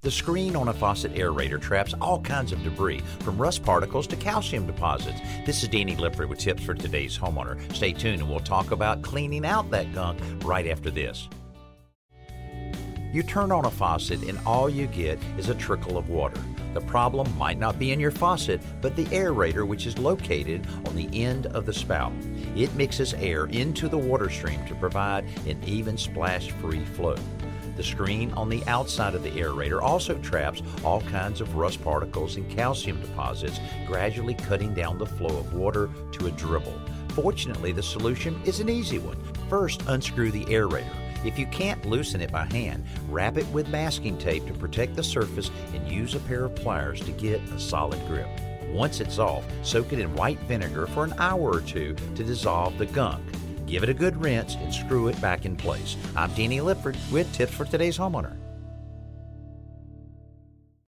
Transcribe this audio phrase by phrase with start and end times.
[0.00, 4.14] The screen on a faucet aerator traps all kinds of debris, from rust particles to
[4.14, 5.20] calcium deposits.
[5.44, 7.58] This is Danny Lipford with tips for today's homeowner.
[7.74, 11.28] Stay tuned and we'll talk about cleaning out that gunk right after this.
[13.12, 16.40] You turn on a faucet and all you get is a trickle of water.
[16.74, 20.94] The problem might not be in your faucet, but the aerator, which is located on
[20.94, 22.12] the end of the spout.
[22.54, 27.16] It mixes air into the water stream to provide an even splash free flow.
[27.78, 32.34] The screen on the outside of the aerator also traps all kinds of rust particles
[32.34, 36.76] and calcium deposits, gradually cutting down the flow of water to a dribble.
[37.10, 39.16] Fortunately, the solution is an easy one.
[39.48, 40.92] First, unscrew the aerator.
[41.24, 45.04] If you can't loosen it by hand, wrap it with masking tape to protect the
[45.04, 48.28] surface and use a pair of pliers to get a solid grip.
[48.72, 52.76] Once it's off, soak it in white vinegar for an hour or two to dissolve
[52.76, 53.22] the gunk.
[53.68, 55.96] Give it a good rinse and screw it back in place.
[56.16, 58.34] I'm Danny Lipford with tips for today's homeowner.